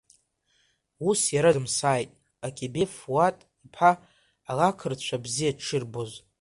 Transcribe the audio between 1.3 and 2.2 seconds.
иара дымсааит,